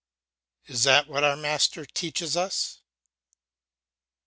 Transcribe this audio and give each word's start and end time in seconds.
Is 0.65 0.81
that 0.85 1.07
what 1.07 1.23
our 1.23 1.35
master 1.35 1.85
teaches 1.85 2.35
us? 2.35 2.81